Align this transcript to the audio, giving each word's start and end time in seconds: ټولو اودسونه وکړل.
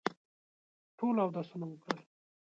ټولو 0.97 1.19
اودسونه 1.23 1.65
وکړل. 1.67 1.99